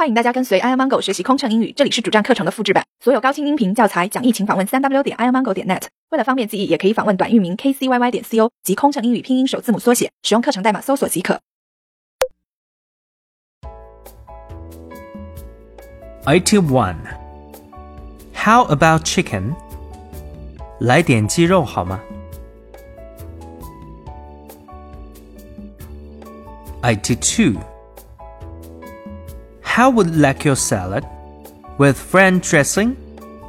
[0.00, 5.82] 欢迎大家跟随 i amango 学习空乘英语，这里是主站课程的复制版，所有高清音频教材讲义，请访问三 w 点 i amango 点 net。
[6.08, 11.38] 为了方便记忆，也可以访问短域名 kcyy 点 co 及空乘英语拼音首字母缩写，使用课程代码搜索即可。
[16.24, 17.04] It one，How
[18.74, 19.52] about chicken?
[20.78, 22.00] 来点鸡肉好吗
[26.80, 27.60] ？It two
[29.80, 31.06] how would like your salad?
[31.78, 32.98] With French dressing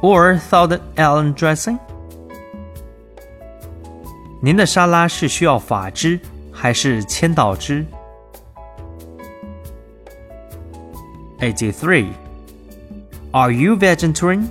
[0.00, 1.78] or Thousand Island dressing?
[4.40, 6.18] 您的沙拉是需要法汁
[6.50, 7.84] 还是千岛汁
[11.40, 12.06] ？83.
[13.32, 14.48] Are you vegetarian?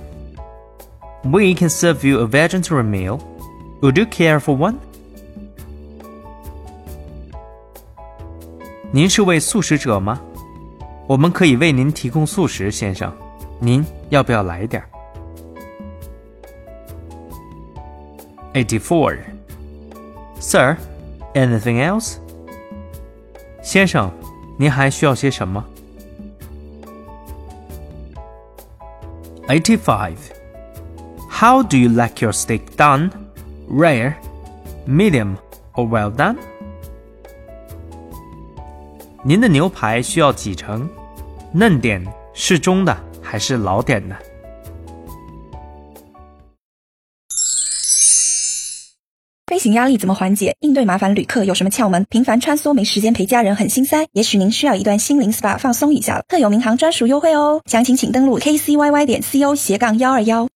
[1.24, 3.18] We can serve you a vegetarian meal.
[3.80, 4.76] Would you care for one?
[8.92, 10.20] 您是位素食者吗？
[11.07, 13.11] 我们可以为您提供素食，先生。
[13.59, 14.89] 您要不要来点儿？
[18.53, 19.17] 84.
[20.39, 20.77] Sir,
[21.33, 22.17] anything else?
[23.61, 24.11] 先生，
[24.57, 25.63] 您还需要些什么？
[29.47, 30.13] 85.
[31.29, 33.11] How do you like your steak done?
[33.69, 34.15] Rare,
[34.87, 35.37] medium,
[35.73, 36.37] or well done?
[39.24, 40.88] 您的牛排需要几成？
[41.52, 44.16] 嫩点、适中的还是老点的？
[49.46, 50.56] 飞行压力怎么缓解？
[50.58, 52.04] 应对麻烦旅客有什么窍门？
[52.10, 56.24] 频繁穿梭没时间陪家人很心塞，也许您需要一段心灵 SPA 放松一下了。
[56.26, 60.48] 特有民航专属优惠哦，详情请登录 kcyy 点 co 斜杠幺二幺。